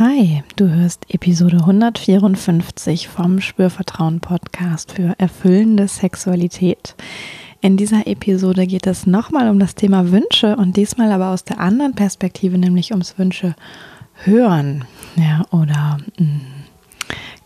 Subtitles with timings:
[0.00, 6.96] Hi, du hörst Episode 154 vom Spürvertrauen Podcast für erfüllende Sexualität.
[7.60, 11.60] In dieser Episode geht es nochmal um das Thema Wünsche und diesmal aber aus der
[11.60, 13.54] anderen Perspektive, nämlich ums Wünsche
[14.24, 14.84] hören,
[15.14, 16.40] ja, oder mh, mm,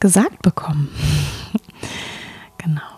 [0.00, 0.88] gesagt bekommen.
[2.56, 2.97] genau.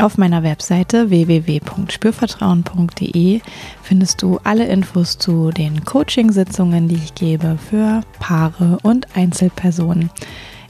[0.00, 3.42] Auf meiner Webseite www.spürvertrauen.de
[3.82, 10.08] findest du alle Infos zu den Coaching-Sitzungen, die ich gebe für Paare und Einzelpersonen.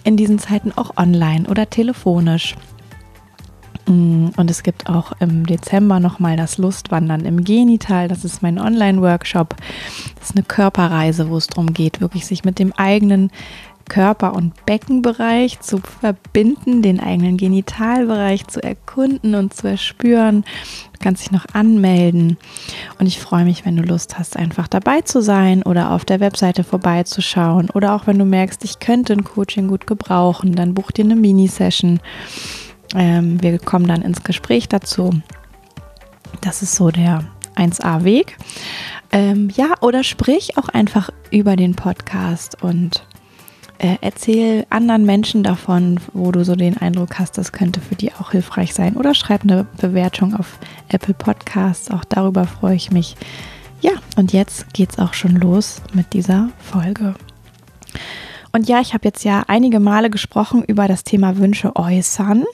[0.02, 2.56] In diesen Zeiten auch online oder telefonisch.
[3.86, 8.08] Mm, und es gibt auch im Dezember nochmal das Lustwandern im Genital.
[8.08, 9.54] Das ist mein Online-Workshop.
[10.18, 13.30] Das ist eine Körperreise, wo es darum geht, wirklich sich mit dem eigenen
[13.90, 20.44] Körper- und Beckenbereich zu verbinden, den eigenen Genitalbereich zu erkunden und zu erspüren.
[20.92, 22.38] Du kannst dich noch anmelden
[22.98, 26.20] und ich freue mich, wenn du Lust hast, einfach dabei zu sein oder auf der
[26.20, 30.92] Webseite vorbeizuschauen oder auch wenn du merkst, ich könnte ein Coaching gut gebrauchen, dann buch
[30.92, 32.00] dir eine Mini-Session.
[32.94, 35.10] Ähm, wir kommen dann ins Gespräch dazu.
[36.40, 37.24] Das ist so der
[37.56, 38.36] 1A-Weg.
[39.12, 43.04] Ähm, ja, oder sprich auch einfach über den Podcast und
[43.80, 48.12] äh, erzähl anderen Menschen davon, wo du so den Eindruck hast, das könnte für die
[48.12, 48.94] auch hilfreich sein.
[48.96, 51.90] Oder schreib eine Bewertung auf Apple Podcasts.
[51.90, 53.16] Auch darüber freue ich mich.
[53.80, 57.14] Ja, und jetzt geht's auch schon los mit dieser Folge.
[58.52, 62.44] Und ja, ich habe jetzt ja einige Male gesprochen über das Thema Wünsche äußern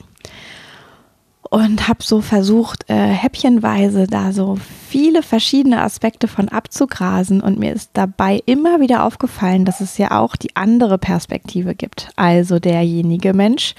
[1.49, 7.41] und habe so versucht, äh, häppchenweise da so viele verschiedene Aspekte von abzugrasen.
[7.41, 12.09] Und mir ist dabei immer wieder aufgefallen, dass es ja auch die andere Perspektive gibt.
[12.15, 13.75] Also derjenige Mensch,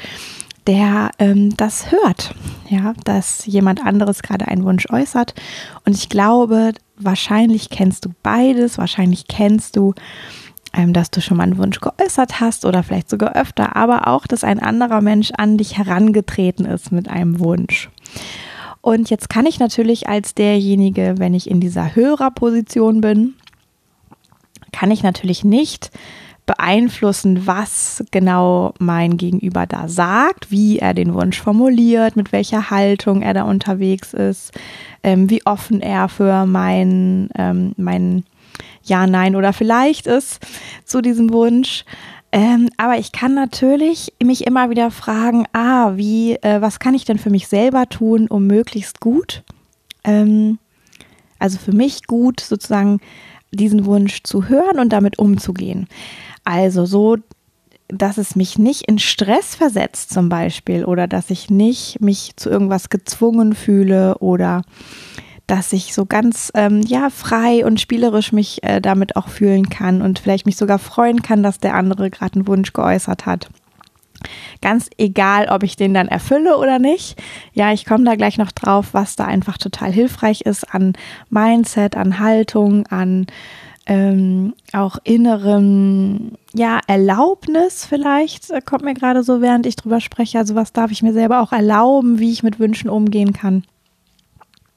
[0.66, 2.34] der ähm, das hört,
[2.68, 5.34] ja, dass jemand anderes gerade einen Wunsch äußert.
[5.84, 9.94] Und ich glaube, wahrscheinlich kennst du beides, wahrscheinlich kennst du
[10.72, 14.44] dass du schon mal einen Wunsch geäußert hast oder vielleicht sogar öfter, aber auch, dass
[14.44, 17.90] ein anderer Mensch an dich herangetreten ist mit einem Wunsch.
[18.80, 23.34] Und jetzt kann ich natürlich als derjenige, wenn ich in dieser Hörerposition bin,
[24.72, 25.90] kann ich natürlich nicht
[26.46, 33.20] beeinflussen, was genau mein Gegenüber da sagt, wie er den Wunsch formuliert, mit welcher Haltung
[33.20, 34.52] er da unterwegs ist,
[35.02, 38.24] ähm, wie offen er für mein, ähm, mein
[38.88, 40.40] ja, Nein oder vielleicht ist
[40.84, 41.84] zu diesem Wunsch.
[42.30, 47.04] Ähm, aber ich kann natürlich mich immer wieder fragen, ah, wie, äh, was kann ich
[47.04, 49.42] denn für mich selber tun, um möglichst gut,
[50.04, 50.58] ähm,
[51.38, 53.00] also für mich gut sozusagen
[53.50, 55.88] diesen Wunsch zu hören und damit umzugehen.
[56.44, 57.16] Also so,
[57.88, 62.50] dass es mich nicht in Stress versetzt zum Beispiel oder dass ich nicht mich zu
[62.50, 64.62] irgendwas gezwungen fühle oder
[65.48, 70.02] dass ich so ganz ähm, ja frei und spielerisch mich äh, damit auch fühlen kann
[70.02, 73.48] und vielleicht mich sogar freuen kann, dass der andere gerade einen Wunsch geäußert hat.
[74.60, 77.20] Ganz egal, ob ich den dann erfülle oder nicht.
[77.52, 80.94] Ja, ich komme da gleich noch drauf, was da einfach total hilfreich ist an
[81.30, 83.26] Mindset, an Haltung, an
[83.86, 90.38] ähm, auch innerem, ja, Erlaubnis vielleicht, äh, kommt mir gerade so, während ich drüber spreche.
[90.38, 93.64] Also was darf ich mir selber auch erlauben, wie ich mit Wünschen umgehen kann.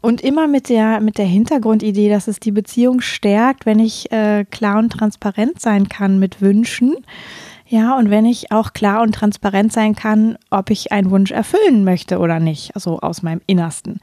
[0.02, 4.46] Und immer mit der, mit der Hintergrundidee, dass es die Beziehung stärkt, wenn ich äh,
[4.50, 6.96] klar und transparent sein kann mit Wünschen.
[7.68, 11.86] Ja, und wenn ich auch klar und transparent sein kann, ob ich einen Wunsch erfüllen
[11.86, 14.02] möchte oder nicht, also aus meinem Innersten.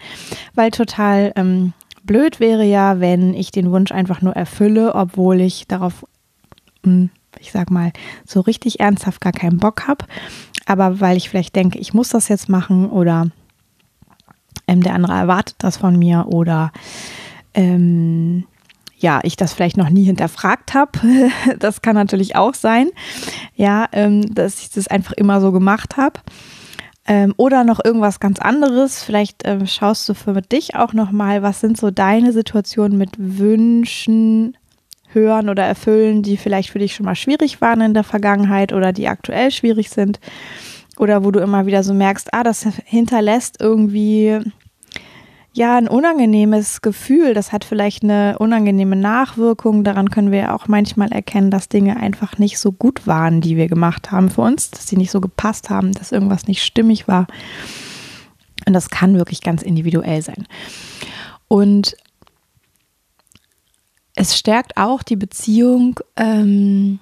[0.54, 5.66] Weil total ähm, blöd wäre ja, wenn ich den Wunsch einfach nur erfülle, obwohl ich
[5.66, 6.06] darauf,
[6.84, 7.10] hm,
[7.41, 7.92] ich sag mal,
[8.24, 10.06] so richtig ernsthaft gar keinen Bock habe.
[10.65, 13.30] Aber weil ich vielleicht denke, ich muss das jetzt machen oder
[14.68, 16.70] ähm, der andere erwartet das von mir oder
[17.54, 18.44] ähm,
[18.97, 20.98] ja, ich das vielleicht noch nie hinterfragt habe.
[21.59, 22.91] das kann natürlich auch sein.
[23.54, 26.20] Ja, ähm, dass ich das einfach immer so gemacht habe.
[27.06, 29.03] Ähm, oder noch irgendwas ganz anderes.
[29.03, 34.56] Vielleicht ähm, schaust du für dich auch nochmal, was sind so deine Situationen mit Wünschen,
[35.10, 38.92] Hören oder Erfüllen, die vielleicht für dich schon mal schwierig waren in der Vergangenheit oder
[38.92, 40.21] die aktuell schwierig sind.
[40.98, 44.41] Oder wo du immer wieder so merkst, ah, das hinterlässt irgendwie
[45.53, 49.84] ja ein unangenehmes Gefühl, das hat vielleicht eine unangenehme Nachwirkung.
[49.84, 53.68] Daran können wir auch manchmal erkennen, dass Dinge einfach nicht so gut waren, die wir
[53.68, 57.27] gemacht haben für uns, dass sie nicht so gepasst haben, dass irgendwas nicht stimmig war.
[58.66, 60.47] Und das kann wirklich ganz individuell sein.
[61.48, 61.97] Und
[64.15, 66.00] es stärkt auch die Beziehung.
[66.16, 66.98] Ähm,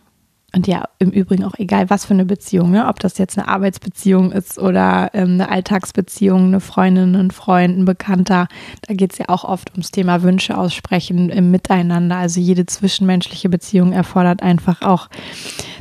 [0.57, 2.89] und ja, im Übrigen auch egal, was für eine Beziehung, ne?
[2.89, 7.85] ob das jetzt eine Arbeitsbeziehung ist oder ähm, eine Alltagsbeziehung, eine Freundin, ein Freund, ein
[7.85, 8.49] Bekannter.
[8.89, 12.17] Da geht es ja auch oft ums Thema Wünsche aussprechen im Miteinander.
[12.17, 15.11] Also jede zwischenmenschliche Beziehung erfordert einfach auch,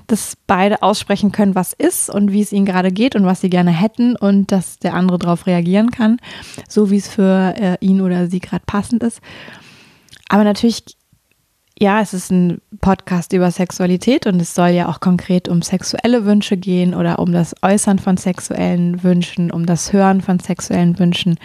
[0.07, 3.49] dass beide aussprechen können, was ist und wie es ihnen gerade geht und was sie
[3.49, 6.17] gerne hätten und dass der andere darauf reagieren kann,
[6.67, 9.21] so wie es für äh, ihn oder sie gerade passend ist.
[10.27, 10.83] Aber natürlich
[11.77, 16.25] ja, es ist ein Podcast über Sexualität und es soll ja auch konkret um sexuelle
[16.25, 21.37] Wünsche gehen oder um das Äußern von sexuellen Wünschen, um das Hören von sexuellen Wünschen.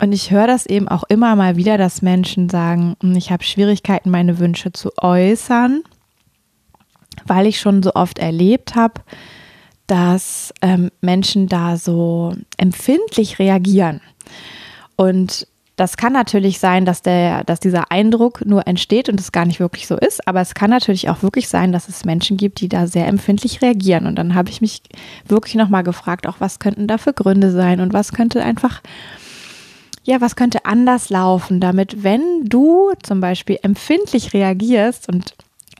[0.00, 3.42] Und ich höre das eben auch immer mal wieder, dass Menschen sagen, hm, ich habe
[3.42, 5.82] Schwierigkeiten, meine Wünsche zu äußern,
[7.26, 9.00] weil ich schon so oft erlebt habe,
[9.88, 14.00] dass ähm, Menschen da so empfindlich reagieren.
[14.96, 19.44] Und das kann natürlich sein, dass, der, dass dieser Eindruck nur entsteht und es gar
[19.44, 22.60] nicht wirklich so ist, aber es kann natürlich auch wirklich sein, dass es Menschen gibt,
[22.60, 24.06] die da sehr empfindlich reagieren.
[24.06, 24.80] Und dann habe ich mich
[25.26, 28.80] wirklich nochmal gefragt, auch was könnten da für Gründe sein und was könnte einfach,
[30.04, 35.34] ja, was könnte anders laufen, damit, wenn du zum Beispiel empfindlich reagierst und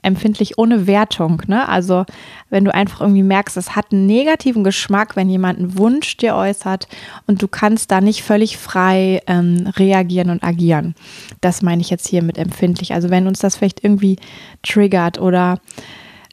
[0.07, 1.43] empfindlich ohne Wertung.
[1.47, 1.67] Ne?
[1.67, 2.05] Also
[2.49, 6.35] wenn du einfach irgendwie merkst, es hat einen negativen Geschmack, wenn jemand einen Wunsch dir
[6.35, 6.87] äußert
[7.27, 10.95] und du kannst da nicht völlig frei ähm, reagieren und agieren.
[11.41, 12.93] Das meine ich jetzt hier mit empfindlich.
[12.93, 14.17] Also wenn uns das vielleicht irgendwie
[14.63, 15.59] triggert oder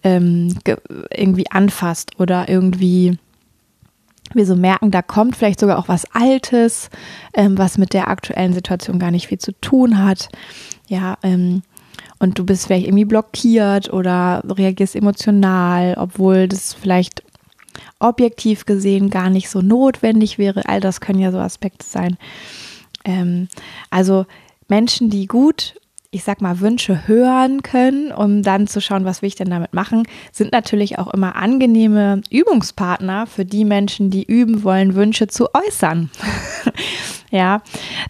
[0.02, 0.56] ähm,
[1.10, 3.18] irgendwie anfasst oder irgendwie
[4.32, 6.90] wir so merken, da kommt vielleicht sogar auch was Altes,
[7.34, 10.28] ähm, was mit der aktuellen Situation gar nicht viel zu tun hat.
[10.88, 11.62] Ja, ähm,
[12.18, 17.22] und du bist vielleicht irgendwie blockiert oder reagierst emotional, obwohl das vielleicht
[17.98, 20.68] objektiv gesehen gar nicht so notwendig wäre.
[20.68, 22.16] All das können ja so Aspekte sein.
[23.04, 23.48] Ähm,
[23.90, 24.26] also
[24.68, 25.74] Menschen, die gut,
[26.14, 29.74] ich sag mal, Wünsche hören können, um dann zu schauen, was will ich denn damit
[29.74, 35.48] machen, sind natürlich auch immer angenehme Übungspartner für die Menschen, die üben wollen, Wünsche zu
[35.52, 36.10] äußern.
[37.30, 37.62] Ja,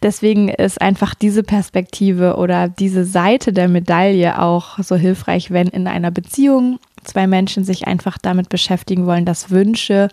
[0.02, 5.86] deswegen ist einfach diese Perspektive oder diese Seite der Medaille auch so hilfreich, wenn in
[5.86, 10.08] einer Beziehung zwei Menschen sich einfach damit beschäftigen wollen, dass Wünsche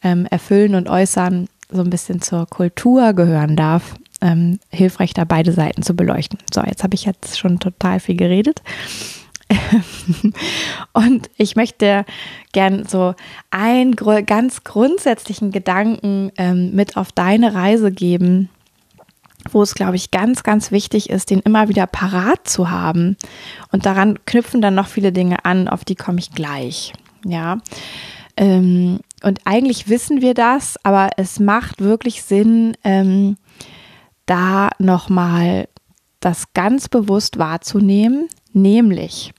[0.00, 3.96] ähm, erfüllen und äußern so ein bisschen zur Kultur gehören darf.
[4.24, 6.38] Ähm, hilfreich da beide Seiten zu beleuchten.
[6.52, 8.62] So, jetzt habe ich jetzt schon total viel geredet.
[10.94, 12.06] und ich möchte
[12.52, 13.14] gern so
[13.50, 18.48] einen ganz grundsätzlichen Gedanken ähm, mit auf deine Reise geben,
[19.50, 23.16] wo es, glaube ich, ganz, ganz wichtig ist, den immer wieder parat zu haben.
[23.72, 26.94] Und daran knüpfen dann noch viele Dinge an, auf die komme ich gleich.
[27.26, 27.58] Ja.
[28.36, 33.36] Ähm, und eigentlich wissen wir das, aber es macht wirklich Sinn, ähm,
[34.26, 35.68] da nochmal
[36.20, 39.34] das ganz bewusst wahrzunehmen, Nämlich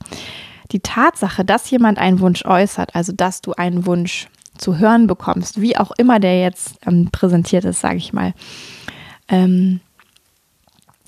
[0.72, 4.28] die Tatsache, dass jemand einen Wunsch äußert, also dass du einen Wunsch
[4.58, 8.34] zu hören bekommst, wie auch immer der jetzt ähm, präsentiert ist, sage ich mal,
[9.28, 9.80] ähm,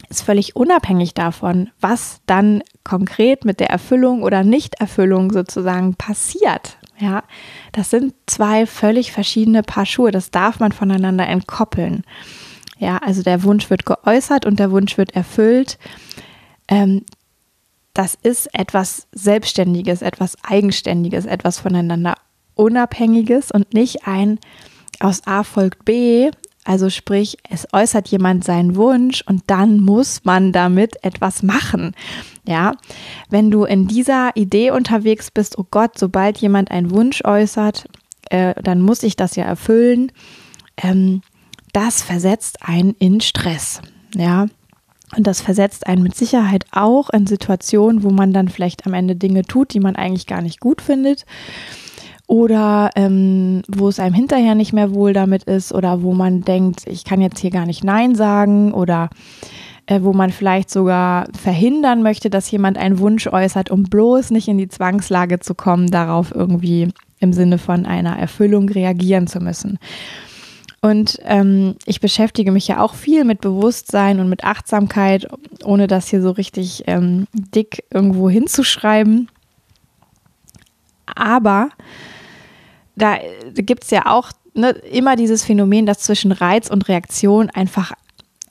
[0.09, 6.79] ist völlig unabhängig davon, was dann konkret mit der Erfüllung oder Nichterfüllung sozusagen passiert.
[6.99, 7.25] Ja,
[7.73, 10.11] das sind zwei völlig verschiedene Paar Schuhe.
[10.11, 12.05] Das darf man voneinander entkoppeln.
[12.79, 15.79] Ja, also der Wunsch wird geäußert und der Wunsch wird erfüllt.
[16.69, 17.05] Ähm,
[17.93, 22.15] das ist etwas Selbstständiges, etwas Eigenständiges, etwas voneinander
[22.55, 24.39] Unabhängiges und nicht ein
[25.01, 26.31] aus A folgt B.
[26.65, 31.93] Also sprich, es äußert jemand seinen Wunsch und dann muss man damit etwas machen.
[32.47, 32.75] Ja,
[33.31, 37.89] wenn du in dieser Idee unterwegs bist, oh Gott, sobald jemand einen Wunsch äußert,
[38.31, 40.13] äh, dann muss ich das ja erfüllen.
[40.77, 41.23] Ähm,
[41.79, 43.81] das versetzt einen in Stress.
[44.17, 44.47] Ja,
[45.17, 49.15] und das versetzt einen mit Sicherheit auch in Situationen, wo man dann vielleicht am Ende
[49.15, 51.25] Dinge tut, die man eigentlich gar nicht gut findet.
[52.27, 56.83] Oder ähm, wo es einem hinterher nicht mehr wohl damit ist oder wo man denkt,
[56.87, 59.09] ich kann jetzt hier gar nicht Nein sagen oder
[59.87, 64.49] äh, wo man vielleicht sogar verhindern möchte, dass jemand einen Wunsch äußert, um bloß nicht
[64.49, 66.89] in die Zwangslage zu kommen, darauf irgendwie
[67.21, 69.79] im Sinne von einer Erfüllung reagieren zu müssen.
[70.81, 75.27] Und ähm, ich beschäftige mich ja auch viel mit Bewusstsein und mit Achtsamkeit,
[75.65, 79.29] ohne das hier so richtig ähm, dick irgendwo hinzuschreiben.
[81.07, 81.71] Aber
[82.95, 83.19] da
[83.55, 87.93] gibt es ja auch ne, immer dieses Phänomen, dass zwischen Reiz und Reaktion einfach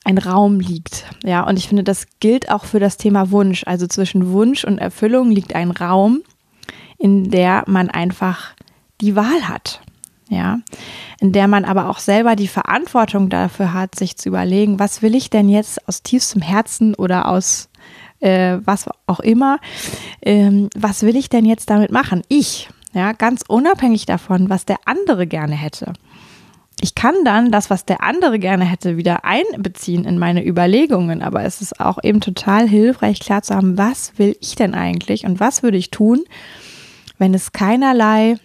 [0.03, 1.05] ein Raum liegt.
[1.23, 3.63] Ja, und ich finde, das gilt auch für das Thema Wunsch.
[3.65, 6.21] Also zwischen Wunsch und Erfüllung liegt ein Raum,
[6.97, 8.53] in der man einfach
[9.01, 9.81] die Wahl hat.
[10.29, 10.59] Ja,
[11.21, 15.15] in der man aber auch selber die Verantwortung dafür hat, sich zu überlegen, was will
[15.15, 17.69] ich denn jetzt aus tiefstem Herzen oder aus
[18.19, 19.59] äh, was auch immer,
[20.21, 22.23] ähm, was will ich denn jetzt damit machen?
[22.27, 25.93] Ich, ja, ganz unabhängig davon, was der andere gerne hätte.
[26.79, 31.43] Ich kann dann das, was der andere gerne hätte, wieder einbeziehen in meine Überlegungen, aber
[31.43, 35.39] es ist auch eben total hilfreich, klar zu haben, was will ich denn eigentlich und
[35.39, 36.23] was würde ich tun,
[37.17, 38.37] wenn es keinerlei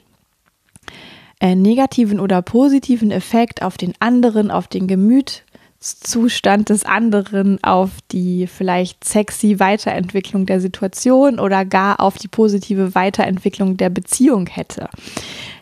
[1.42, 5.42] äh, negativen oder positiven Effekt auf den anderen, auf den Gemüt
[5.80, 12.94] Zustand des anderen auf die vielleicht sexy Weiterentwicklung der Situation oder gar auf die positive
[12.94, 14.88] Weiterentwicklung der Beziehung hätte.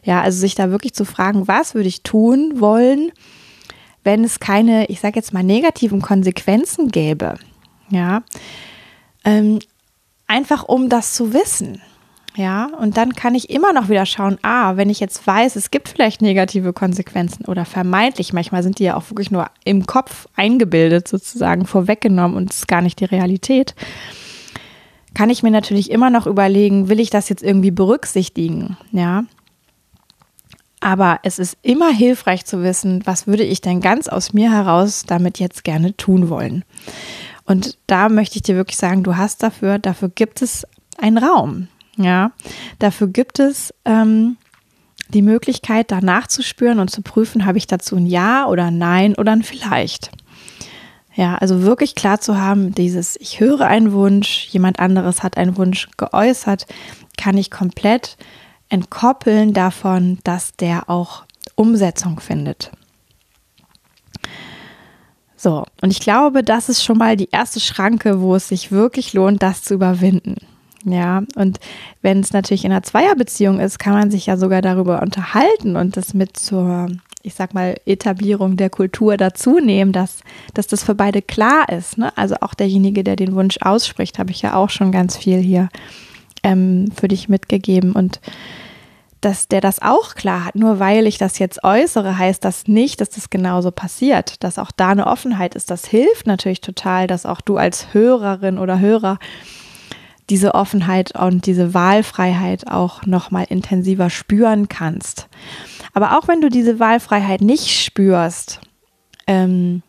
[0.02, 3.10] Ja, also sich da wirklich zu fragen, was würde ich tun wollen,
[4.04, 7.36] wenn es keine, ich sage jetzt mal, negativen Konsequenzen gäbe.
[7.88, 8.22] Ja,
[9.24, 9.60] ähm,
[10.26, 11.80] einfach um das zu wissen.
[12.36, 15.70] Ja, und dann kann ich immer noch wieder schauen, ah, wenn ich jetzt weiß, es
[15.70, 20.28] gibt vielleicht negative Konsequenzen oder vermeintlich, manchmal sind die ja auch wirklich nur im Kopf
[20.36, 23.74] eingebildet, sozusagen vorweggenommen und es ist gar nicht die Realität,
[25.12, 28.76] kann ich mir natürlich immer noch überlegen, will ich das jetzt irgendwie berücksichtigen?
[28.92, 29.24] Ja.
[30.78, 35.04] Aber es ist immer hilfreich zu wissen, was würde ich denn ganz aus mir heraus
[35.06, 36.64] damit jetzt gerne tun wollen.
[37.44, 41.68] Und da möchte ich dir wirklich sagen, du hast dafür, dafür gibt es einen Raum.
[42.02, 42.32] Ja,
[42.78, 44.38] dafür gibt es ähm,
[45.08, 48.78] die Möglichkeit, danach zu spüren und zu prüfen, habe ich dazu ein Ja oder ein
[48.78, 50.10] Nein oder ein Vielleicht.
[51.14, 55.56] Ja, also wirklich klar zu haben, dieses Ich höre einen Wunsch, jemand anderes hat einen
[55.56, 56.66] Wunsch geäußert,
[57.18, 58.16] kann ich komplett
[58.68, 61.24] entkoppeln davon, dass der auch
[61.56, 62.70] Umsetzung findet.
[65.36, 69.12] So, und ich glaube, das ist schon mal die erste Schranke, wo es sich wirklich
[69.12, 70.36] lohnt, das zu überwinden.
[70.84, 71.60] Ja, und
[72.00, 75.96] wenn es natürlich in einer Zweierbeziehung ist, kann man sich ja sogar darüber unterhalten und
[75.96, 76.88] das mit zur,
[77.22, 80.20] ich sag mal, Etablierung der Kultur dazu nehmen, dass,
[80.54, 81.98] dass das für beide klar ist.
[81.98, 82.16] Ne?
[82.16, 85.68] Also auch derjenige, der den Wunsch ausspricht, habe ich ja auch schon ganz viel hier
[86.42, 88.20] ähm, für dich mitgegeben und
[89.20, 90.54] dass der das auch klar hat.
[90.54, 94.42] Nur weil ich das jetzt äußere, heißt das nicht, dass das genauso passiert.
[94.42, 95.70] Dass auch da eine Offenheit ist.
[95.70, 99.18] Das hilft natürlich total, dass auch du als Hörerin oder Hörer
[100.30, 105.28] diese Offenheit und diese Wahlfreiheit auch noch mal intensiver spüren kannst.
[105.92, 108.60] Aber auch wenn du diese Wahlfreiheit nicht spürst,
[109.26, 109.82] ähm,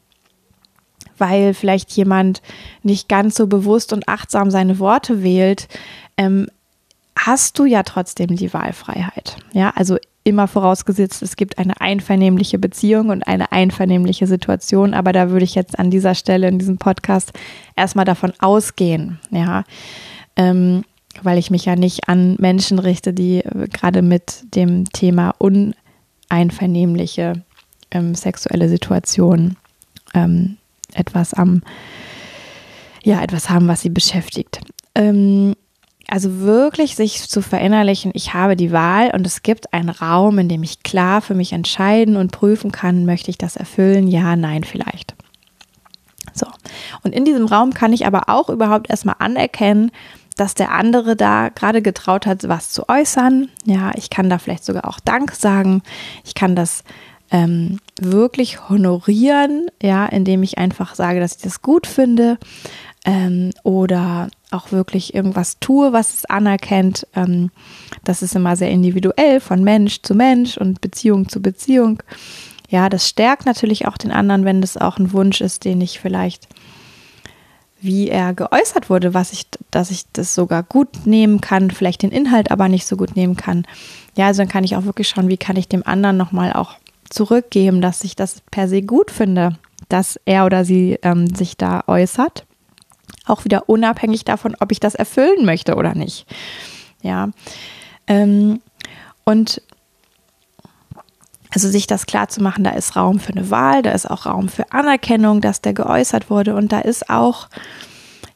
[1.18, 2.42] weil vielleicht jemand
[2.82, 5.68] nicht ganz so bewusst und achtsam seine Worte wählt,
[6.18, 6.48] ähm,
[7.16, 9.38] hast du ja trotzdem die Wahlfreiheit.
[9.54, 14.94] Ja, also immer vorausgesetzt, es gibt eine einvernehmliche Beziehung und eine einvernehmliche Situation.
[14.94, 17.34] Aber da würde ich jetzt an dieser Stelle in diesem Podcast
[17.76, 19.20] erstmal davon ausgehen.
[19.30, 19.64] Ja,
[20.36, 20.84] ähm,
[21.22, 27.44] weil ich mich ja nicht an Menschen richte, die gerade mit dem Thema uneinvernehmliche
[27.92, 29.58] ähm, sexuelle Situation
[30.14, 30.58] ähm,
[30.94, 31.62] etwas am,
[33.04, 34.62] ja, etwas haben, was sie beschäftigt.
[34.96, 35.56] Ähm,
[36.08, 40.50] also wirklich sich zu verinnerlichen, ich habe die Wahl und es gibt einen Raum, in
[40.50, 44.08] dem ich klar für mich entscheiden und prüfen kann, möchte ich das erfüllen?
[44.08, 45.16] Ja, nein, vielleicht.
[46.34, 46.48] So.
[47.04, 49.92] Und in diesem Raum kann ich aber auch überhaupt erstmal anerkennen,
[50.38, 53.50] dass der andere da gerade getraut hat, was zu äußern.
[53.66, 55.82] Ja, ich kann da vielleicht sogar auch Dank sagen.
[56.24, 56.84] Ich kann das
[57.32, 62.38] ähm, wirklich honorieren, ja, indem ich einfach sage, dass ich das gut finde
[63.06, 67.08] ähm, oder auch wirklich irgendwas tue, was es anerkennt.
[67.16, 67.52] Ähm,
[68.04, 72.04] das ist immer sehr individuell von Mensch zu Mensch und Beziehung zu Beziehung.
[72.70, 76.00] Ja, das stärkt natürlich auch den anderen, wenn das auch ein Wunsch ist, den ich
[76.00, 76.48] vielleicht
[77.82, 82.12] wie er geäußert wurde, was ich, dass ich das sogar gut nehmen kann, vielleicht den
[82.12, 83.66] Inhalt aber nicht so gut nehmen kann.
[84.16, 86.76] Ja, also dann kann ich auch wirklich schauen, wie kann ich dem anderen nochmal auch
[87.10, 89.58] zurückgeben, dass ich das per se gut finde,
[89.90, 92.46] dass er oder sie ähm, sich da äußert.
[93.26, 96.26] Auch wieder unabhängig davon, ob ich das erfüllen möchte oder nicht.
[97.02, 97.30] Ja.
[98.08, 98.62] Ähm,
[99.26, 99.62] und
[101.54, 104.26] also sich das klar zu machen, da ist Raum für eine Wahl, da ist auch
[104.26, 107.50] Raum für Anerkennung, dass der geäußert wurde und da ist auch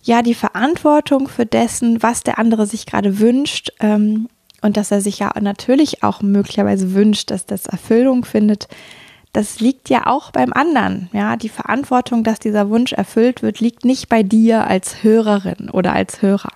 [0.03, 4.27] ja die Verantwortung für dessen, was der andere sich gerade wünscht ähm,
[4.61, 8.67] und dass er sich ja natürlich auch möglicherweise wünscht, dass das Erfüllung findet.
[9.31, 11.09] Das liegt ja auch beim anderen.
[11.11, 15.93] Ja, die Verantwortung, dass dieser Wunsch erfüllt wird, liegt nicht bei dir als Hörerin oder
[15.93, 16.53] als Hörer.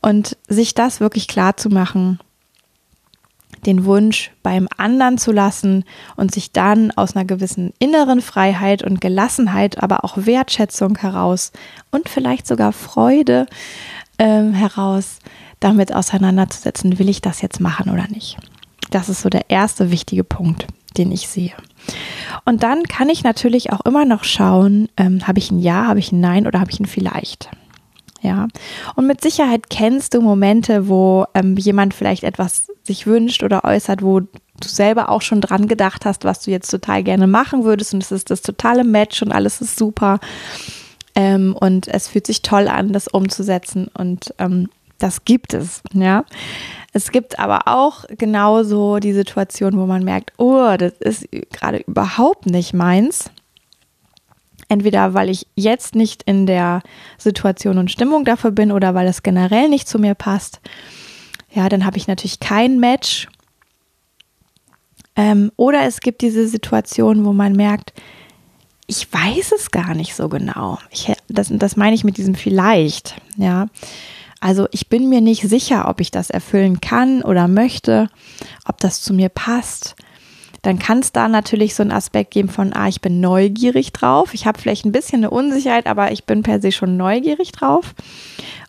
[0.00, 2.20] Und sich das wirklich klar zu machen,
[3.66, 5.84] den Wunsch beim anderen zu lassen
[6.16, 11.52] und sich dann aus einer gewissen inneren Freiheit und Gelassenheit, aber auch Wertschätzung heraus
[11.90, 13.46] und vielleicht sogar Freude
[14.18, 15.18] ähm, heraus
[15.60, 18.36] damit auseinanderzusetzen, will ich das jetzt machen oder nicht.
[18.90, 20.66] Das ist so der erste wichtige Punkt,
[20.98, 21.52] den ich sehe.
[22.44, 26.00] Und dann kann ich natürlich auch immer noch schauen, ähm, habe ich ein Ja, habe
[26.00, 27.48] ich ein Nein oder habe ich ein Vielleicht.
[28.20, 28.46] Ja,
[28.94, 34.02] und mit Sicherheit kennst du Momente, wo ähm, jemand vielleicht etwas sich wünscht oder äußert,
[34.02, 34.28] wo du
[34.60, 38.12] selber auch schon dran gedacht hast, was du jetzt total gerne machen würdest und es
[38.12, 40.20] ist das totale Match und alles ist super
[41.14, 46.24] ähm, und es fühlt sich toll an, das umzusetzen und ähm, das gibt es, ja.
[46.92, 52.46] Es gibt aber auch genauso die Situation, wo man merkt, oh, das ist gerade überhaupt
[52.46, 53.30] nicht meins.
[54.68, 56.82] Entweder weil ich jetzt nicht in der
[57.18, 60.60] Situation und Stimmung dafür bin oder weil es generell nicht zu mir passt.
[61.54, 63.28] Ja, dann habe ich natürlich kein Match.
[65.14, 67.92] Ähm, oder es gibt diese Situation, wo man merkt,
[68.86, 70.78] ich weiß es gar nicht so genau.
[70.90, 73.16] Ich, das, das meine ich mit diesem vielleicht.
[73.36, 73.66] Ja,
[74.40, 78.08] also ich bin mir nicht sicher, ob ich das erfüllen kann oder möchte,
[78.66, 79.94] ob das zu mir passt.
[80.62, 84.32] Dann kann es da natürlich so einen Aspekt geben von, ah, ich bin neugierig drauf.
[84.32, 87.94] Ich habe vielleicht ein bisschen eine Unsicherheit, aber ich bin per se schon neugierig drauf.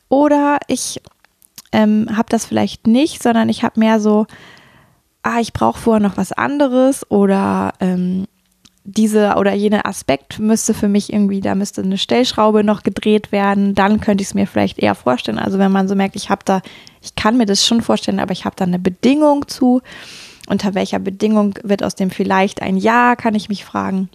[0.09, 1.01] Oder ich
[1.73, 4.25] ähm, habe das vielleicht nicht, sondern ich habe mehr so,
[5.23, 8.27] ah, ich brauche vorher noch was anderes oder ähm,
[8.85, 13.75] diese oder jene Aspekt müsste für mich irgendwie, da müsste eine Stellschraube noch gedreht werden,
[13.75, 15.39] dann könnte ich es mir vielleicht eher vorstellen.
[15.39, 16.61] Also wenn man so merkt, ich habe da,
[17.01, 19.81] ich kann mir das schon vorstellen, aber ich habe da eine Bedingung zu.
[20.47, 24.09] Unter welcher Bedingung wird aus dem vielleicht ein Ja, kann ich mich fragen.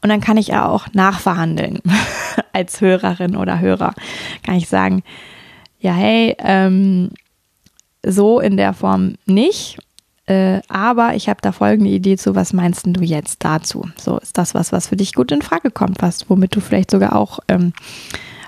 [0.00, 1.80] Und dann kann ich ja auch nachverhandeln
[2.52, 3.94] als Hörerin oder Hörer.
[4.42, 5.04] Kann ich sagen,
[5.84, 7.10] ja, hey, ähm,
[8.02, 9.76] so in der Form nicht.
[10.24, 13.86] Äh, aber ich habe da folgende Idee zu, was meinst du jetzt dazu?
[13.98, 16.90] So, ist das was, was für dich gut in Frage kommt, was, womit du vielleicht
[16.90, 17.74] sogar auch ähm,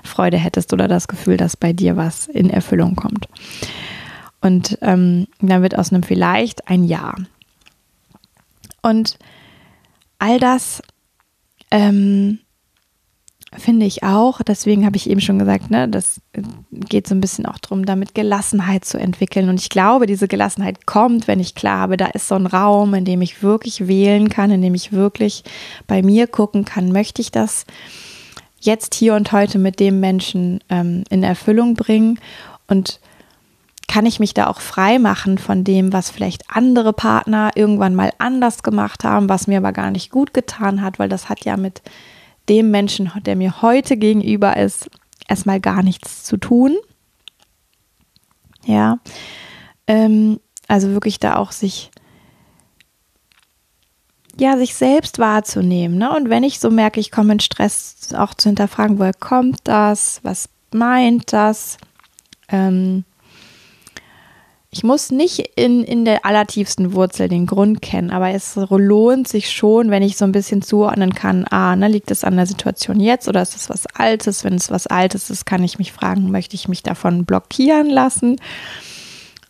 [0.03, 3.27] Freude hättest oder das Gefühl, dass bei dir was in Erfüllung kommt.
[4.41, 7.13] Und ähm, dann wird aus einem vielleicht ein Ja.
[8.81, 9.19] Und
[10.17, 10.81] all das
[11.69, 12.39] ähm,
[13.55, 14.41] finde ich auch.
[14.41, 16.21] Deswegen habe ich eben schon gesagt, ne, das
[16.71, 19.49] geht so ein bisschen auch darum, damit Gelassenheit zu entwickeln.
[19.49, 22.93] Und ich glaube, diese Gelassenheit kommt, wenn ich klar habe, da ist so ein Raum,
[22.93, 25.43] in dem ich wirklich wählen kann, in dem ich wirklich
[25.87, 27.65] bei mir gucken kann, möchte ich das
[28.59, 32.19] jetzt hier und heute mit dem Menschen ähm, in Erfüllung bringen
[32.67, 32.99] und
[33.87, 38.11] kann ich mich da auch frei machen von dem, was vielleicht andere Partner irgendwann mal
[38.17, 41.55] anders gemacht haben, was mir aber gar nicht gut getan hat, weil das hat ja
[41.55, 41.81] mit
[42.49, 44.89] dem Menschen, der mir heute gegenüber ist,
[45.27, 46.75] erstmal gar nichts zu tun.
[48.65, 48.99] Ja,
[49.87, 51.89] ähm, also wirklich da auch sich,
[54.37, 55.97] ja, sich selbst wahrzunehmen.
[55.97, 56.13] Ne?
[56.15, 60.19] Und wenn ich so merke, ich komme in Stress, auch zu hinterfragen, woher kommt das,
[60.23, 61.77] was meint das,
[62.49, 63.05] ähm,
[64.77, 69.49] ich muss nicht in, in der allertiefsten Wurzel den Grund kennen, aber es lohnt sich
[69.49, 72.99] schon, wenn ich so ein bisschen zuordnen kann, ah, ne, liegt es an der Situation
[72.99, 74.43] jetzt oder ist es was Altes?
[74.43, 78.35] Wenn es was Altes ist, kann ich mich fragen, möchte ich mich davon blockieren lassen?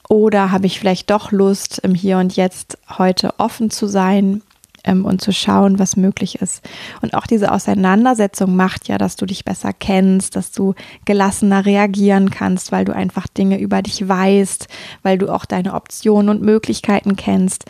[0.08, 4.44] Oder habe ich vielleicht doch Lust, im Hier und Jetzt heute offen zu sein
[4.88, 6.67] ähm, und zu schauen, was möglich ist.
[7.02, 10.73] Und auch diese Auseinandersetzung macht ja, dass du dich besser kennst, dass du
[11.06, 14.67] gelassener reagieren kannst, weil du einfach Dinge über dich weißt,
[15.04, 17.65] weil du auch deine Optionen und Möglichkeiten kennst,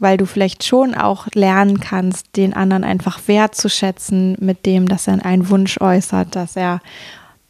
[0.00, 5.24] weil du vielleicht schon auch lernen kannst, den anderen einfach wertzuschätzen mit dem, dass er
[5.24, 6.80] einen Wunsch äußert, dass er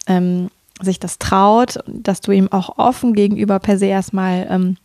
[0.07, 4.77] ähm, sich das traut, dass du ihm auch offen gegenüber per se erstmal ähm,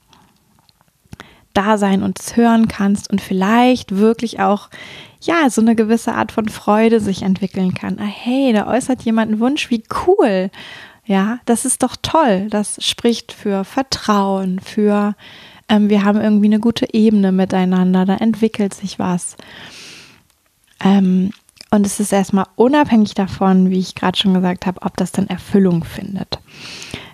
[1.57, 4.69] da sein und es hören kannst und vielleicht wirklich auch
[5.21, 7.97] ja, so eine gewisse Art von Freude sich entwickeln kann.
[7.99, 10.51] Ah, hey, da äußert jemand einen Wunsch, wie cool.
[11.05, 12.47] Ja, das ist doch toll.
[12.49, 15.15] Das spricht für Vertrauen, für
[15.69, 19.35] ähm, wir haben irgendwie eine gute Ebene miteinander, da entwickelt sich was.
[20.83, 21.31] Ähm,
[21.71, 25.27] und es ist erstmal unabhängig davon, wie ich gerade schon gesagt habe, ob das dann
[25.27, 26.39] Erfüllung findet.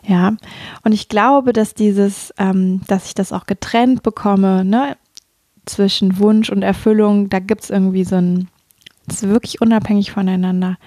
[0.05, 0.35] Ja,
[0.83, 4.97] und ich glaube, dass dieses, ähm, dass ich das auch getrennt bekomme, ne,
[5.65, 8.49] zwischen Wunsch und Erfüllung, da gibt es irgendwie so ein,
[9.07, 10.77] das ist wirklich unabhängig voneinander.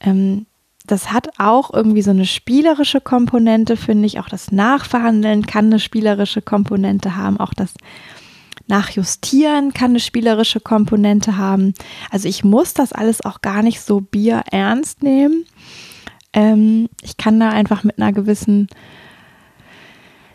[0.00, 0.46] Ähm,
[0.86, 4.18] das hat auch irgendwie so eine spielerische Komponente, finde ich.
[4.18, 7.38] Auch das Nachverhandeln kann eine spielerische Komponente haben.
[7.38, 7.74] Auch das
[8.66, 11.74] Nachjustieren kann eine spielerische Komponente haben.
[12.10, 15.44] Also ich muss das alles auch gar nicht so bierernst nehmen.
[16.32, 18.68] Ähm, ich kann da einfach mit einer gewissen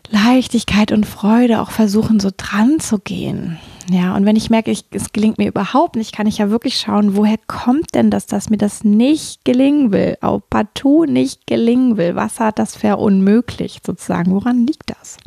[0.09, 3.57] Leichtigkeit und Freude auch versuchen, so dran zu gehen.
[3.89, 6.77] Ja, und wenn ich merke, ich, es gelingt mir überhaupt nicht, kann ich ja wirklich
[6.77, 11.97] schauen, woher kommt denn das, dass mir das nicht gelingen will, auch partout nicht gelingen
[11.97, 12.15] will.
[12.15, 14.31] Was hat das verunmöglicht sozusagen?
[14.31, 15.17] Woran liegt das?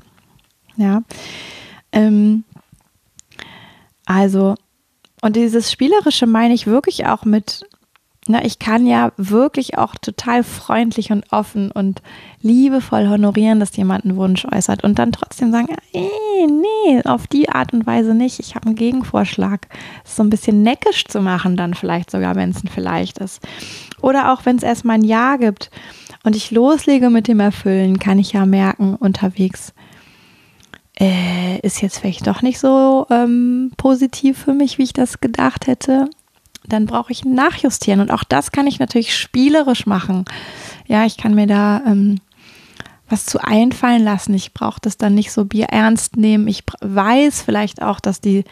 [0.76, 1.02] Ja,
[1.92, 2.44] ähm,
[4.06, 4.54] also,
[5.22, 7.64] und dieses Spielerische meine ich wirklich auch mit
[8.28, 12.02] na, ich kann ja wirklich auch total freundlich und offen und
[12.42, 17.48] liebevoll honorieren, dass jemand einen Wunsch äußert und dann trotzdem sagen, ey, nee, auf die
[17.48, 18.38] Art und Weise nicht.
[18.38, 19.66] Ich habe einen Gegenvorschlag.
[20.04, 23.40] so ein bisschen neckisch zu machen, dann vielleicht sogar, wenn es ein Vielleicht ist.
[24.02, 25.70] Oder auch wenn es erstmal ein Ja gibt
[26.22, 29.72] und ich loslege mit dem Erfüllen, kann ich ja merken unterwegs,
[31.00, 35.66] äh, ist jetzt vielleicht doch nicht so ähm, positiv für mich, wie ich das gedacht
[35.66, 36.10] hätte
[36.68, 38.00] dann brauche ich nachjustieren.
[38.00, 40.24] Und auch das kann ich natürlich spielerisch machen.
[40.86, 42.20] Ja, ich kann mir da ähm,
[43.08, 44.34] was zu einfallen lassen.
[44.34, 46.46] Ich brauche das dann nicht so ernst nehmen.
[46.48, 48.44] Ich weiß vielleicht auch, dass die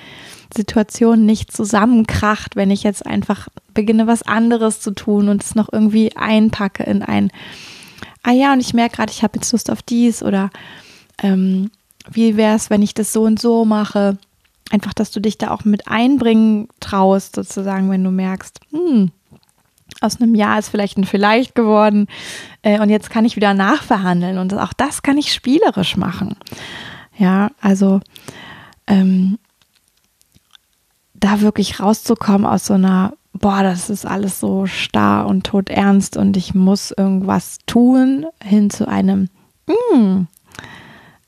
[0.54, 5.72] Situation nicht zusammenkracht, wenn ich jetzt einfach beginne, was anderes zu tun und es noch
[5.72, 7.30] irgendwie einpacke in ein,
[8.22, 10.50] ah ja, und ich merke gerade, ich habe jetzt Lust auf dies oder
[11.22, 11.70] ähm,
[12.10, 14.16] wie wäre es, wenn ich das so und so mache
[14.70, 19.10] einfach, dass du dich da auch mit einbringen traust, sozusagen, wenn du merkst, hm,
[20.00, 22.06] aus einem Jahr ist vielleicht ein Vielleicht geworden
[22.62, 26.36] äh, und jetzt kann ich wieder nachverhandeln und auch das kann ich spielerisch machen.
[27.16, 28.00] Ja, also
[28.86, 29.38] ähm,
[31.14, 36.36] da wirklich rauszukommen aus so einer, boah, das ist alles so starr und todernst und
[36.36, 39.30] ich muss irgendwas tun, hin zu einem,
[39.66, 40.26] hm,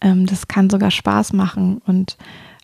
[0.01, 2.19] ähm, das kann sogar Spaß machen und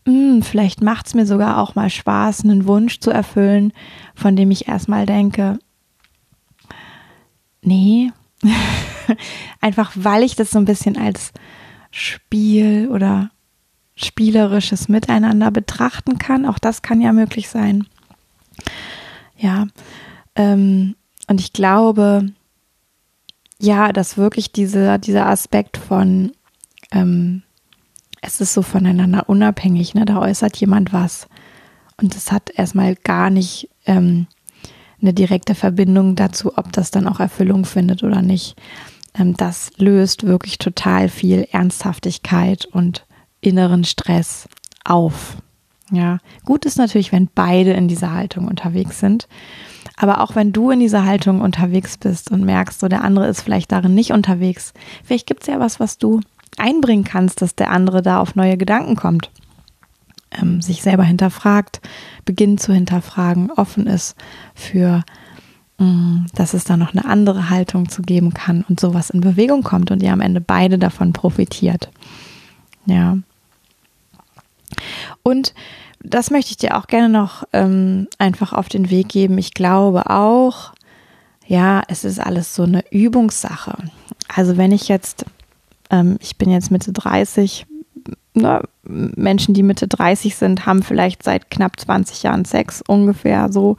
[0.06, 3.72] hm, vielleicht macht es mir sogar auch mal Spaß, einen Wunsch zu erfüllen,
[4.14, 5.58] von dem ich erstmal denke,
[7.62, 8.12] nee,
[9.60, 11.32] einfach weil ich das so ein bisschen als
[11.90, 13.30] Spiel oder
[13.96, 16.46] spielerisches Miteinander betrachten kann.
[16.46, 17.86] Auch das kann ja möglich sein.
[19.36, 19.68] Ja,
[20.34, 20.96] ähm,
[21.28, 22.32] und ich glaube,
[23.60, 26.32] ja, dass wirklich diese, dieser Aspekt von
[26.90, 27.43] ähm,
[28.26, 29.94] es ist so voneinander unabhängig.
[29.94, 30.04] Ne?
[30.04, 31.28] Da äußert jemand was.
[32.00, 34.26] Und es hat erstmal gar nicht ähm,
[35.00, 38.56] eine direkte Verbindung dazu, ob das dann auch Erfüllung findet oder nicht.
[39.14, 43.06] Ähm, das löst wirklich total viel Ernsthaftigkeit und
[43.40, 44.48] inneren Stress
[44.84, 45.36] auf.
[45.90, 49.28] Ja, gut ist natürlich, wenn beide in dieser Haltung unterwegs sind.
[49.96, 53.42] Aber auch wenn du in dieser Haltung unterwegs bist und merkst, so der andere ist
[53.42, 54.72] vielleicht darin nicht unterwegs,
[55.04, 56.20] vielleicht gibt es ja was, was du
[56.58, 59.30] einbringen kannst, dass der andere da auf neue Gedanken kommt,
[60.30, 61.80] ähm, sich selber hinterfragt,
[62.24, 64.16] beginnt zu hinterfragen, offen ist
[64.54, 65.04] für,
[65.78, 69.20] mh, mm, dass es da noch eine andere Haltung zu geben kann und sowas in
[69.20, 71.90] Bewegung kommt und ihr am Ende beide davon profitiert.
[72.86, 73.18] Ja.
[75.22, 75.54] Und
[76.00, 79.38] das möchte ich dir auch gerne noch ähm, einfach auf den Weg geben.
[79.38, 80.72] Ich glaube auch,
[81.46, 83.76] ja, es ist alles so eine Übungssache.
[84.28, 85.24] Also wenn ich jetzt
[85.90, 87.66] ähm, ich bin jetzt Mitte 30.
[88.34, 88.62] Ne?
[88.82, 93.76] Menschen, die Mitte 30 sind, haben vielleicht seit knapp 20 Jahren Sex, ungefähr so.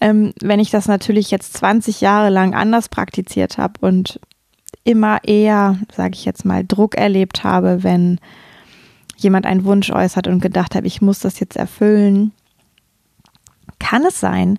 [0.00, 4.20] Ähm, wenn ich das natürlich jetzt 20 Jahre lang anders praktiziert habe und
[4.84, 8.18] immer eher, sage ich jetzt mal, Druck erlebt habe, wenn
[9.16, 12.32] jemand einen Wunsch äußert und gedacht habe, ich muss das jetzt erfüllen,
[13.78, 14.58] kann es sein,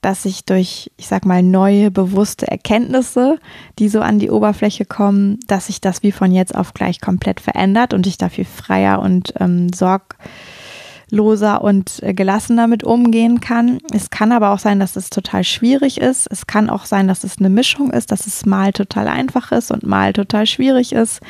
[0.00, 3.38] dass ich durch, ich sag mal, neue bewusste Erkenntnisse,
[3.78, 7.40] die so an die Oberfläche kommen, dass sich das wie von jetzt auf gleich komplett
[7.40, 13.78] verändert und ich da viel freier und ähm, sorgloser und äh, gelassener mit umgehen kann.
[13.92, 16.28] Es kann aber auch sein, dass es total schwierig ist.
[16.30, 19.72] Es kann auch sein, dass es eine Mischung ist, dass es mal total einfach ist
[19.72, 21.20] und mal total schwierig ist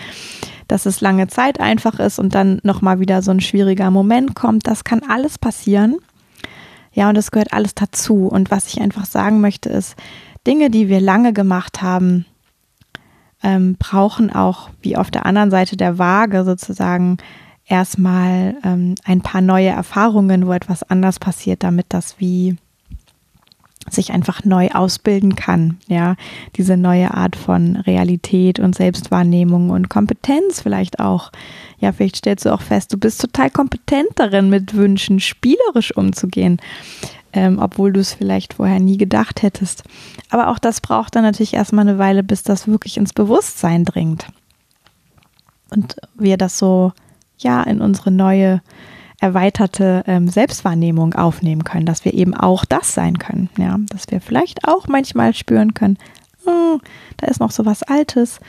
[0.68, 4.66] dass es lange Zeit einfach ist und dann nochmal wieder so ein schwieriger Moment kommt.
[4.66, 5.98] Das kann alles passieren.
[6.96, 8.26] Ja, und das gehört alles dazu.
[8.26, 9.96] Und was ich einfach sagen möchte, ist,
[10.46, 12.24] Dinge, die wir lange gemacht haben,
[13.42, 17.18] ähm, brauchen auch, wie auf der anderen Seite der Waage sozusagen,
[17.66, 22.56] erstmal ähm, ein paar neue Erfahrungen, wo etwas anders passiert, damit das wie
[23.90, 26.16] sich einfach neu ausbilden kann, ja,
[26.57, 31.31] diese neue Art von Realität und Selbstwahrnehmung und Kompetenz vielleicht auch.
[31.79, 36.59] Ja, vielleicht stellst du auch fest, du bist total kompetent darin, mit Wünschen spielerisch umzugehen,
[37.33, 39.85] ähm, obwohl du es vielleicht vorher nie gedacht hättest.
[40.31, 44.27] Aber auch das braucht dann natürlich erstmal eine Weile, bis das wirklich ins Bewusstsein dringt
[45.70, 46.92] und wir das so
[47.38, 48.62] ja in unsere neue
[49.20, 54.20] erweiterte ähm, Selbstwahrnehmung aufnehmen können, dass wir eben auch das sein können, ja, dass wir
[54.20, 55.98] vielleicht auch manchmal spüren können,
[56.46, 56.79] oh,
[57.16, 58.40] da ist noch so was Altes,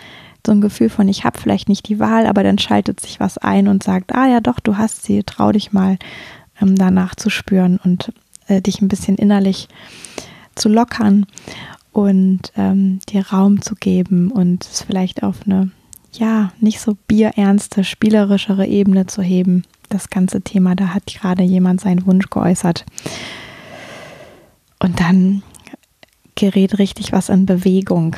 [0.46, 3.38] so ein Gefühl von, ich habe vielleicht nicht die Wahl, aber dann schaltet sich was
[3.38, 5.98] ein und sagt, ah ja doch, du hast sie, trau dich mal
[6.62, 8.14] ähm, danach zu spüren und
[8.48, 9.68] äh, dich ein bisschen innerlich
[10.56, 11.26] zu lockern
[11.92, 15.72] und ähm, dir Raum zu geben und es vielleicht auf eine,
[16.14, 19.64] ja, nicht so bierernste, spielerischere Ebene zu heben.
[19.90, 22.86] Das ganze Thema, da hat gerade jemand seinen Wunsch geäußert.
[24.80, 25.44] Und dann
[26.36, 28.16] gerät richtig was in Bewegung.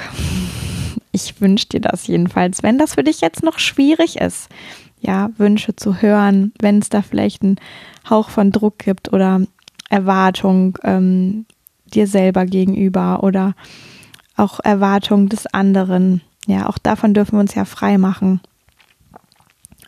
[1.12, 4.50] Ich wünsche dir das jedenfalls, wenn das für dich jetzt noch schwierig ist,
[5.00, 7.56] ja, Wünsche zu hören, wenn es da vielleicht einen
[8.10, 9.42] Hauch von Druck gibt oder
[9.90, 11.46] Erwartung ähm,
[11.94, 13.56] dir selber gegenüber oder
[14.36, 16.22] auch Erwartung des anderen.
[16.48, 18.42] Ja, auch davon dürfen wir uns ja frei machen.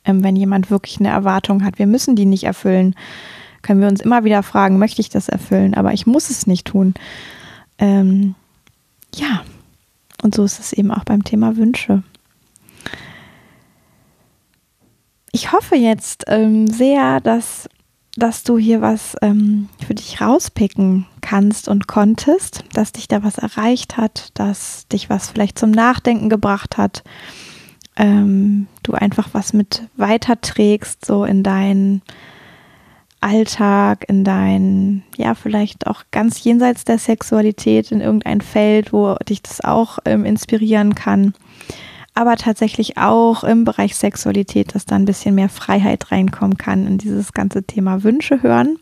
[0.05, 2.95] Ähm, wenn jemand wirklich eine Erwartung hat, wir müssen die nicht erfüllen,
[3.61, 5.73] können wir uns immer wieder fragen, möchte ich das erfüllen?
[5.73, 6.93] Aber ich muss es nicht tun.
[7.77, 8.35] Ähm,
[9.15, 9.43] ja,
[10.23, 12.03] und so ist es eben auch beim Thema Wünsche.
[15.31, 17.69] Ich hoffe jetzt ähm, sehr, dass,
[18.15, 23.37] dass du hier was ähm, für dich rauspicken kannst und konntest, dass dich da was
[23.37, 27.03] erreicht hat, dass dich was vielleicht zum Nachdenken gebracht hat,
[28.01, 32.01] ähm, du einfach was mit weiterträgst, so in deinen
[33.21, 39.43] Alltag, in dein, ja, vielleicht auch ganz jenseits der Sexualität, in irgendein Feld, wo dich
[39.43, 41.35] das auch ähm, inspirieren kann.
[42.15, 46.97] Aber tatsächlich auch im Bereich Sexualität, dass da ein bisschen mehr Freiheit reinkommen kann in
[46.97, 48.79] dieses ganze Thema Wünsche hören.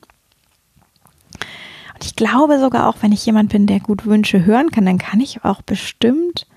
[1.94, 4.98] Und ich glaube sogar auch, wenn ich jemand bin, der gut Wünsche hören kann, dann
[4.98, 6.48] kann ich auch bestimmt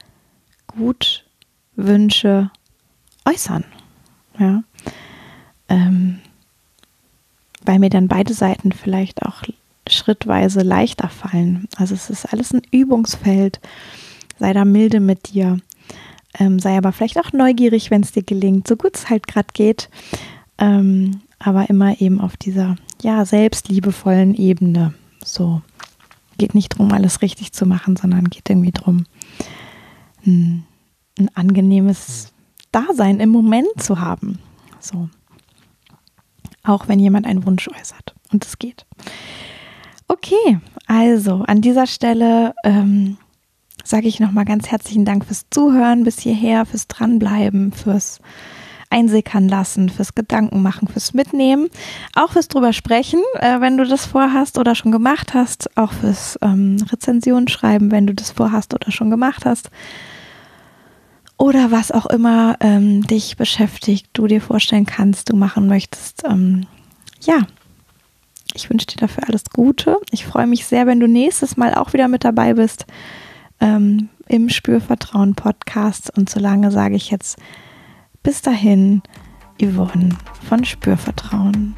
[0.68, 1.24] gut
[1.76, 2.50] Wünsche
[3.24, 3.64] äußern.
[4.38, 4.62] Ja.
[5.68, 6.20] Ähm,
[7.64, 9.42] weil mir dann beide Seiten vielleicht auch
[9.88, 11.68] schrittweise leichter fallen.
[11.76, 13.60] Also es ist alles ein Übungsfeld.
[14.38, 15.58] Sei da milde mit dir.
[16.38, 19.48] Ähm, sei aber vielleicht auch neugierig, wenn es dir gelingt, so gut es halt gerade
[19.52, 19.90] geht.
[20.58, 24.94] Ähm, aber immer eben auf dieser, ja, selbstliebevollen Ebene.
[25.24, 25.62] So.
[26.38, 29.04] Geht nicht darum, alles richtig zu machen, sondern geht irgendwie darum,
[30.26, 30.64] ein,
[31.24, 32.32] ein angenehmes
[32.70, 34.38] Dasein im Moment zu haben.
[34.80, 35.08] So
[36.64, 38.14] auch wenn jemand einen Wunsch äußert.
[38.32, 38.86] Und es geht.
[40.08, 43.16] Okay, also an dieser Stelle ähm,
[43.84, 48.20] sage ich nochmal ganz herzlichen Dank fürs Zuhören bis hierher, fürs Dranbleiben, fürs
[48.90, 51.68] Einsickern lassen, fürs Gedanken machen, fürs Mitnehmen,
[52.14, 56.38] auch fürs drüber sprechen, äh, wenn du das vorhast oder schon gemacht hast, auch fürs
[56.42, 59.70] ähm, Rezension schreiben, wenn du das vorhast oder schon gemacht hast
[61.42, 66.22] oder was auch immer ähm, dich beschäftigt, du dir vorstellen kannst, du machen möchtest.
[66.24, 66.68] Ähm,
[67.20, 67.40] ja,
[68.54, 69.98] ich wünsche dir dafür alles Gute.
[70.12, 72.86] Ich freue mich sehr, wenn du nächstes Mal auch wieder mit dabei bist
[73.60, 76.16] ähm, im Spürvertrauen Podcast.
[76.16, 77.36] Und solange sage ich jetzt
[78.22, 79.02] bis dahin,
[79.60, 80.10] Yvonne
[80.48, 81.74] von Spürvertrauen.